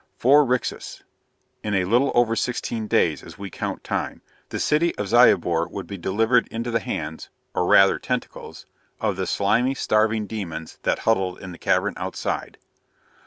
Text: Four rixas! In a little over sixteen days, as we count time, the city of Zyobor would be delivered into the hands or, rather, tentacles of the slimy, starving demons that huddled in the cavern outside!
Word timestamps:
Four 0.17 0.43
rixas! 0.45 1.03
In 1.61 1.75
a 1.75 1.85
little 1.85 2.11
over 2.15 2.35
sixteen 2.35 2.87
days, 2.87 3.21
as 3.21 3.37
we 3.37 3.51
count 3.51 3.83
time, 3.83 4.23
the 4.49 4.59
city 4.59 4.95
of 4.97 5.09
Zyobor 5.09 5.67
would 5.69 5.85
be 5.85 5.95
delivered 5.99 6.47
into 6.47 6.71
the 6.71 6.79
hands 6.79 7.29
or, 7.53 7.67
rather, 7.67 7.99
tentacles 7.99 8.65
of 8.99 9.15
the 9.15 9.27
slimy, 9.27 9.75
starving 9.75 10.25
demons 10.25 10.79
that 10.81 10.97
huddled 11.05 11.39
in 11.39 11.51
the 11.51 11.59
cavern 11.59 11.93
outside! 11.97 12.57